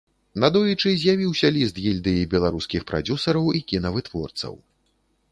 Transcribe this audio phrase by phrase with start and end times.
[0.43, 4.57] Надоечы з'явіўся ліст гільдыі беларускіх прадзюсараў і кінавытворцаў.